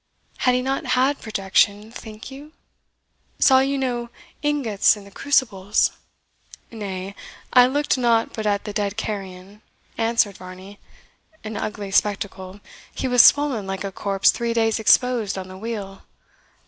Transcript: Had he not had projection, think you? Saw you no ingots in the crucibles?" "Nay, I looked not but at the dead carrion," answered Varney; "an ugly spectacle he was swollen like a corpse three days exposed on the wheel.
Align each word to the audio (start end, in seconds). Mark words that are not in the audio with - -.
Had 0.39 0.55
he 0.55 0.63
not 0.63 0.87
had 0.97 1.21
projection, 1.21 1.91
think 1.91 2.31
you? 2.31 2.53
Saw 3.37 3.59
you 3.59 3.77
no 3.77 4.09
ingots 4.41 4.97
in 4.97 5.03
the 5.03 5.11
crucibles?" 5.11 5.91
"Nay, 6.71 7.13
I 7.53 7.67
looked 7.67 7.99
not 7.99 8.33
but 8.33 8.47
at 8.47 8.63
the 8.63 8.73
dead 8.73 8.97
carrion," 8.97 9.61
answered 9.99 10.37
Varney; 10.37 10.79
"an 11.43 11.55
ugly 11.55 11.91
spectacle 11.91 12.61
he 12.95 13.07
was 13.07 13.21
swollen 13.21 13.67
like 13.67 13.83
a 13.83 13.91
corpse 13.91 14.31
three 14.31 14.55
days 14.55 14.79
exposed 14.79 15.37
on 15.37 15.47
the 15.49 15.55
wheel. 15.59 16.01